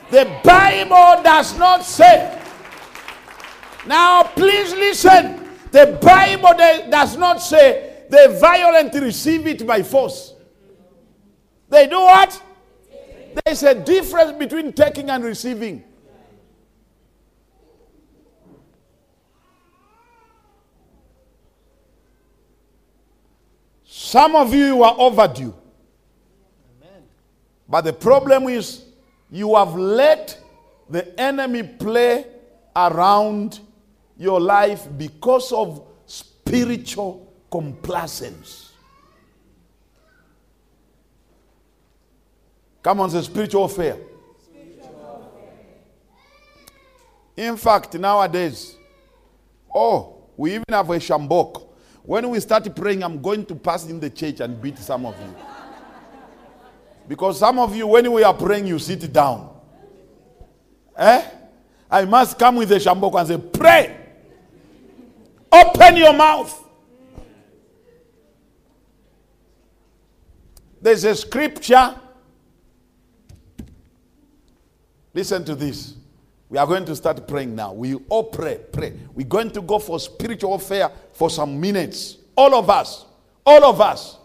[0.10, 2.40] The Bible does not say.
[3.88, 5.48] Now, please listen.
[5.72, 6.54] The Bible
[6.90, 10.34] does not say the violent receive it by force.
[11.70, 12.42] They do what?
[13.46, 15.86] There's a difference between taking and receiving.
[24.12, 25.54] Some of you are overdue.
[27.70, 28.84] But the problem is
[29.32, 30.38] you have let
[30.90, 32.26] the enemy play
[32.76, 33.62] around
[34.18, 38.74] your life because of spiritual complacence.
[42.84, 43.98] Come on, say spiritual affair.
[47.38, 48.76] In fact, nowadays,
[49.74, 51.70] oh, we even have a shambok.
[52.04, 55.20] When we start praying, I'm going to pass in the church and beat some of
[55.20, 55.36] you.
[57.08, 59.50] Because some of you, when we are praying, you sit down.
[60.98, 61.30] Eh?
[61.90, 63.98] I must come with a shambok and say, Pray.
[65.52, 66.58] Open your mouth.
[70.82, 72.00] There's a scripture.
[75.14, 75.96] Listen to this.
[76.52, 77.72] We are going to start praying now.
[77.72, 78.92] We all pray, pray.
[79.16, 82.18] We're going to go for spiritual warfare for some minutes.
[82.36, 83.06] All of us.
[83.46, 84.18] All of us.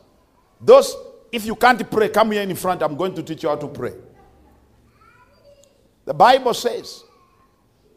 [0.61, 0.93] Those,
[1.31, 2.83] if you can't pray, come here in front.
[2.83, 3.95] I'm going to teach you how to pray.
[6.05, 7.05] The Bible says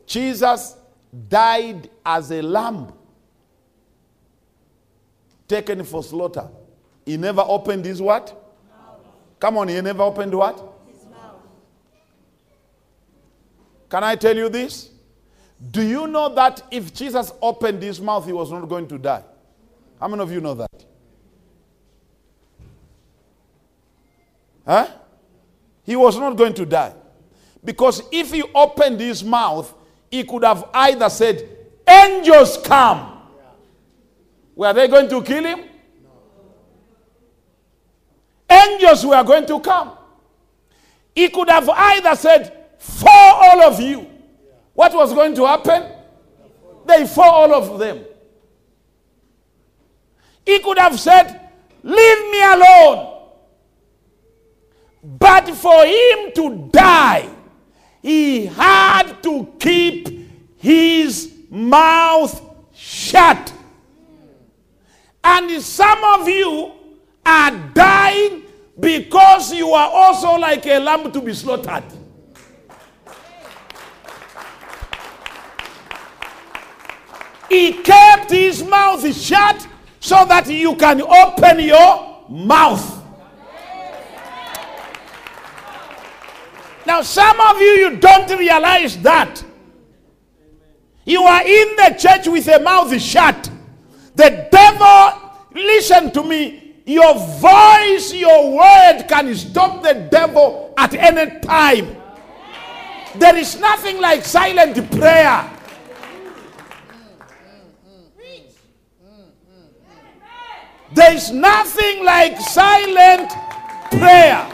[0.06, 0.76] Jesus
[1.28, 2.94] died as a lamb
[5.48, 6.48] taken for slaughter.
[7.04, 8.36] He never opened his what?
[9.40, 10.69] Come on, he never opened what?
[13.90, 14.90] Can I tell you this?
[15.72, 19.24] Do you know that if Jesus opened his mouth, he was not going to die?
[20.00, 20.86] How many of you know that?
[24.66, 24.88] Huh?
[25.84, 26.94] He was not going to die.
[27.66, 29.74] Because if he opened his mouth,
[30.10, 33.20] he could have either said, Angels come.
[34.56, 35.62] Were they going to kill him?
[38.50, 39.98] Angels were going to come.
[41.16, 43.10] He could have either said, for
[43.40, 44.08] all of you.
[44.74, 45.84] What was going to happen?
[46.86, 48.06] They for all of them.
[50.46, 51.50] He could have said,
[51.84, 53.16] Leave me alone.
[55.04, 57.30] But for him to die,
[58.02, 62.42] he had to keep his mouth
[62.74, 63.54] shut.
[65.24, 66.72] And some of you
[67.26, 68.44] are dying
[68.80, 71.99] because you are also like a lamb to be slaughtered.
[77.50, 79.68] He kept his mouth shut
[80.00, 82.98] so that you can open your mouth.
[86.86, 89.44] Now, some of you, you don't realize that.
[91.06, 93.50] You are in the church with a mouth shut.
[94.16, 101.40] The devil, listen to me, your voice, your word can stop the devil at any
[101.42, 101.96] time.
[103.16, 105.59] There is nothing like silent prayer.
[110.92, 113.32] There is nothing like silent
[113.92, 114.48] prayer.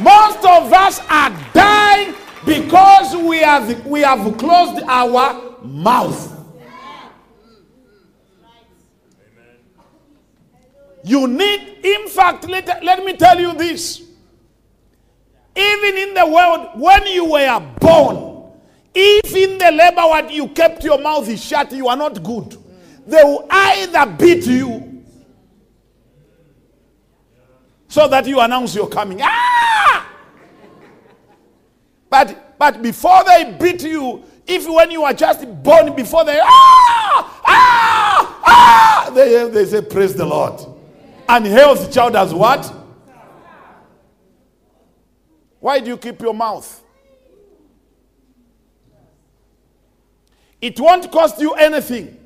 [0.00, 2.14] Most of us are dying
[2.46, 6.34] because we have, we have closed our mouth.
[11.04, 14.02] You need, in fact, let, let me tell you this.
[15.54, 18.52] Even in the world, when you were born,
[18.94, 22.56] if in the labor ward you kept your mouth shut, you are not good
[23.08, 25.02] they will either beat you
[27.88, 29.20] so that you announce you're coming.
[29.22, 30.06] Ah!
[32.10, 37.40] But, but before they beat you, if when you are just born before they, ah!
[37.46, 38.40] Ah!
[38.44, 39.10] Ah!
[39.14, 40.60] They, they say, Praise the Lord.
[41.30, 42.70] And health child as what?
[45.60, 46.82] Why do you keep your mouth?
[50.60, 52.18] It won't cost you anything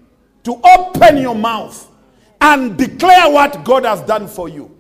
[0.45, 1.89] to open your mouth
[2.41, 4.77] and declare what God has done for you.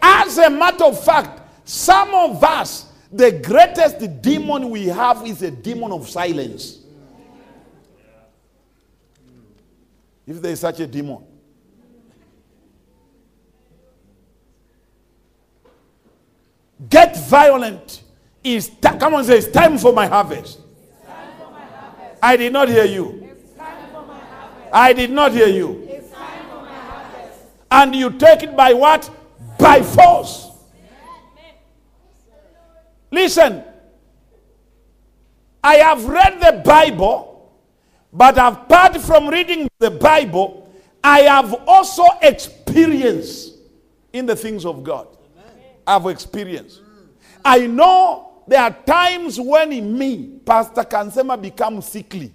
[0.00, 5.50] As a matter of fact, some of us, the greatest demon we have is a
[5.50, 6.80] demon of silence.
[10.26, 11.24] If there is such a demon.
[16.88, 18.02] Get violent.
[18.44, 20.60] Is come on, say it's time for my harvest.
[21.02, 22.18] For my harvest.
[22.22, 23.27] I did not hear you.
[24.72, 25.88] I did not hear you.
[27.70, 29.10] And you take it by what?
[29.58, 30.50] By force.
[33.10, 33.62] Listen,
[35.62, 37.52] I have read the Bible,
[38.12, 40.70] but apart from reading the Bible,
[41.02, 43.56] I have also experienced
[44.12, 45.08] in the things of God.
[45.86, 46.82] I've experienced.
[47.44, 52.32] I know there are times when in me, Pastor Kansema becomes sickly.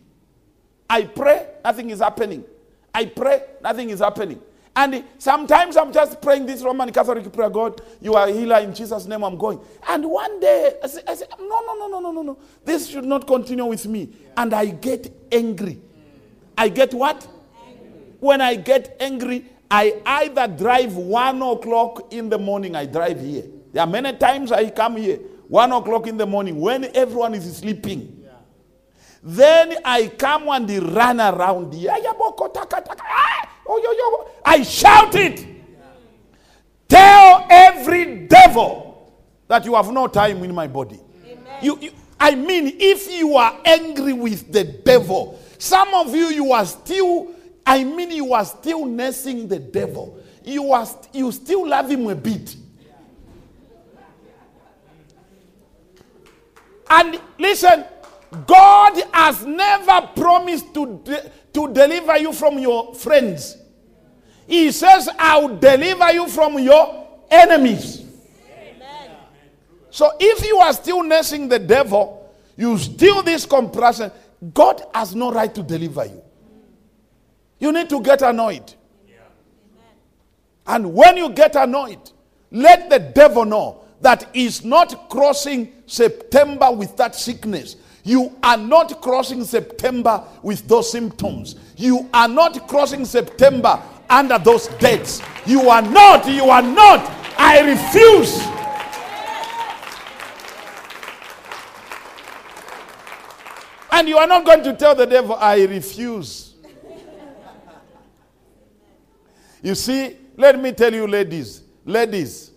[0.89, 2.43] I pray, nothing is happening.
[2.93, 4.41] I pray, nothing is happening.
[4.75, 8.73] And sometimes I'm just praying this Roman Catholic prayer, God, you are a healer in
[8.73, 9.59] Jesus' name, I'm going.
[9.87, 12.37] And one day, I say, I say no, no, no, no, no, no, no.
[12.65, 14.09] This should not continue with me.
[14.35, 15.79] And I get angry.
[16.57, 17.27] I get what?
[17.67, 17.89] Angry.
[18.19, 23.43] When I get angry, I either drive one o'clock in the morning, I drive here.
[23.71, 25.17] There are many times I come here,
[25.47, 28.22] one o'clock in the morning, when everyone is sleeping.
[29.25, 31.73] Then I come and they run around
[34.45, 35.47] I shout it.
[36.89, 39.13] Tell every devil
[39.47, 40.99] that you have no time in my body.
[41.61, 46.51] You, you, I mean, if you are angry with the devil, some of you, you
[46.51, 47.31] are still,
[47.65, 50.19] I mean, you are still nursing the devil.
[50.43, 52.57] You, are, you still love him a bit.
[56.89, 57.85] And listen,
[58.45, 63.57] God has never promised to, de- to deliver you from your friends.
[64.47, 68.05] He says, I'll deliver you from your enemies.
[68.49, 69.11] Amen.
[69.89, 74.11] So if you are still nursing the devil, you steal this compression,
[74.53, 76.21] God has no right to deliver you.
[77.59, 78.73] You need to get annoyed.
[80.65, 82.11] And when you get annoyed,
[82.51, 87.75] let the devil know that he's not crossing September with that sickness.
[88.03, 91.55] You are not crossing September with those symptoms.
[91.77, 95.21] You are not crossing September under those dates.
[95.45, 96.99] You are not, you are not.
[97.37, 98.41] I refuse.
[103.91, 106.55] And you are not going to tell the devil, I refuse.
[109.61, 112.51] You see, let me tell you, ladies, ladies,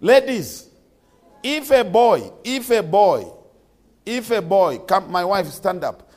[0.00, 0.68] ladies,
[1.44, 3.30] if a boy, if a boy,
[4.04, 6.10] if a boy, come, my wife, stand up,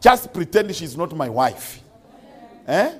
[0.00, 1.80] just pretend she's not my wife.
[2.66, 2.98] Eh?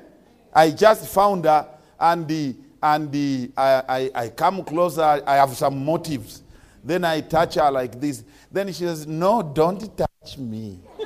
[0.54, 1.68] I just found her
[1.98, 6.42] and the, and the, I, I, I come closer, I have some motives.
[6.84, 8.24] Then I touch her like this.
[8.50, 10.80] Then she says, No, don't touch me.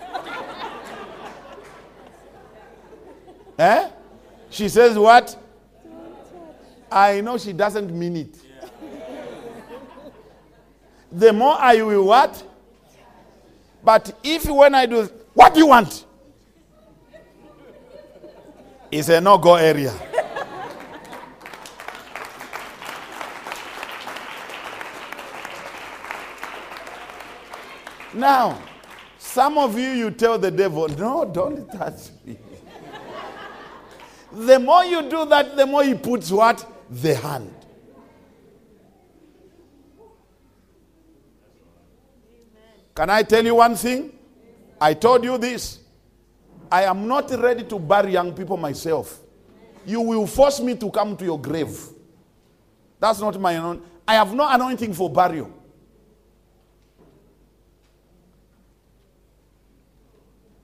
[3.59, 3.91] eh?
[4.49, 5.37] She says, What?
[6.91, 8.39] I know she doesn't mean it.
[11.13, 12.43] the more I will what?
[13.87, 16.07] But if when I do, what do you want?
[18.91, 19.95] It's a no go area.
[28.13, 28.61] now,
[29.19, 32.39] some of you, you tell the devil, no, don't touch me.
[34.33, 36.67] the more you do that, the more he puts what?
[36.91, 37.56] The hand.
[42.97, 44.11] Can I tell you one thing?
[44.81, 45.81] I told you this.
[46.73, 49.21] I am not ready to bury young people myself.
[49.85, 51.79] You will force me to come to your grave.
[52.99, 53.83] That's not my own.
[54.09, 55.53] I have no anointing for burial.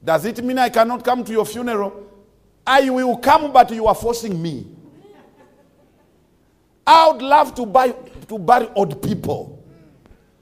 [0.02, 2.08] Does it mean I cannot come to your funeral?
[2.66, 4.66] I will come, but you are forcing me.
[6.86, 7.90] I would love to, buy,
[8.28, 9.62] to bury old people.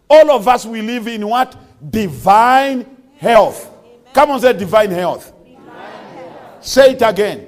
[0.09, 1.57] All of us, we live in what?
[1.89, 2.85] Divine
[3.19, 3.71] health.
[4.13, 5.33] Come on, say divine health.
[6.61, 7.47] Say it again.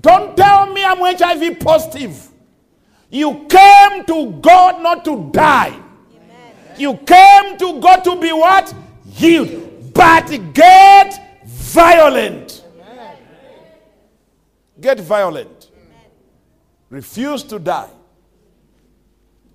[0.00, 2.28] Don't tell me I'm HIV positive.
[3.08, 5.68] You came to God not to die.
[5.68, 6.52] Amen.
[6.76, 8.74] You came to God to be what?
[9.08, 9.94] Healed.
[9.94, 12.64] But get violent.
[12.82, 13.16] Amen.
[14.80, 15.70] Get violent.
[15.72, 16.10] Amen.
[16.90, 17.90] Refuse to die.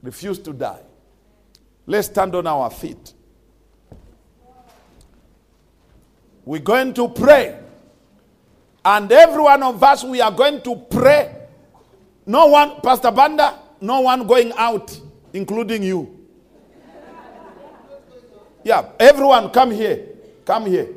[0.02, 0.82] Refuse to die.
[1.92, 3.14] Let's stand on our feet.
[6.46, 7.60] We're going to pray.
[8.86, 11.36] And every one of us, we are going to pray.
[12.26, 14.98] No one, Pastor Banda, no one going out,
[15.34, 16.18] including you.
[18.64, 20.08] Yeah, everyone come here.
[20.46, 20.88] Come here.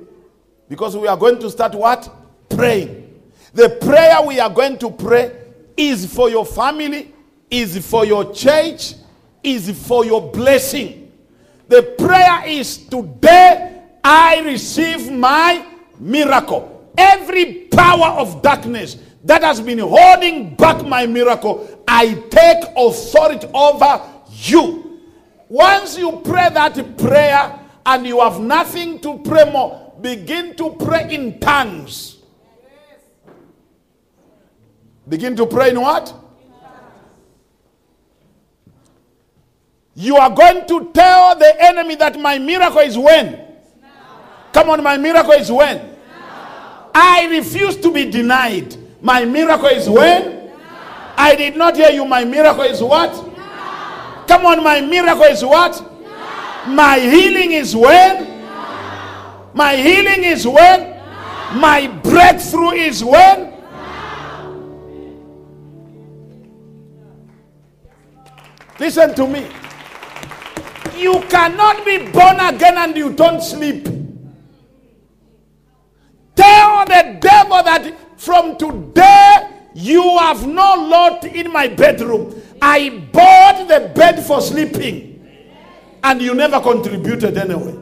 [0.69, 2.09] Because we are going to start what?
[2.49, 3.21] Praying.
[3.53, 5.37] The prayer we are going to pray
[5.77, 7.13] is for your family,
[7.51, 8.95] is for your church,
[9.45, 11.13] is for your blessing.
[11.69, 15.67] The prayer is today I receive my
[15.99, 16.93] miracle.
[16.97, 24.03] Every power of darkness that has been holding back my miracle, I take authority over
[24.31, 25.01] you.
[25.49, 31.15] Once you pray that prayer and you have nothing to pray more, begin to pray
[31.15, 32.19] in tongues.
[35.09, 36.15] Begin to pray in what?
[39.97, 43.41] You are going to tell the enemy that my miracle is when?
[44.53, 45.97] Come on, my miracle is when?
[46.95, 48.77] I refuse to be denied.
[49.01, 50.51] My miracle is when?
[51.17, 52.05] I did not hear you.
[52.05, 53.13] My miracle is what?
[54.27, 55.81] Come on, my miracle is what?
[56.67, 58.33] My healing is when?
[59.55, 60.91] My healing is when?
[61.61, 63.53] My breakthrough is when?
[68.81, 69.47] Listen to me.
[70.97, 73.85] You cannot be born again and you don't sleep.
[76.37, 82.41] Tell the devil that from today you have no lot in my bedroom.
[82.63, 85.11] I bought the bed for sleeping.
[86.03, 87.77] And you never contributed anyway.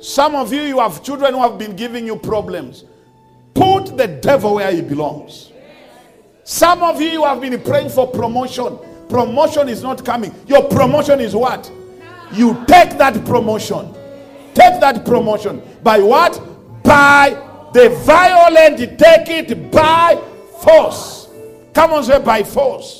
[0.00, 2.84] Some of you, you have children who have been giving you problems.
[3.54, 5.52] Put the devil where he belongs.
[6.42, 8.78] Some of you, you have been praying for promotion.
[9.10, 10.34] Promotion is not coming.
[10.46, 11.70] Your promotion is what?
[12.32, 13.92] You take that promotion.
[14.54, 15.60] Take that promotion.
[15.82, 16.40] By what?
[16.84, 17.30] By
[17.72, 20.16] the violent, take it by
[20.62, 21.28] force.
[21.74, 22.99] Come on, say by force.